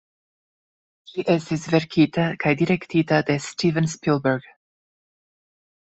Ĝi 1.11 1.25
estis 1.33 1.67
verkita 1.75 2.27
kaj 2.45 2.55
direktita 2.65 3.23
de 3.31 3.39
Steven 3.51 3.93
Spielberg. 3.97 4.53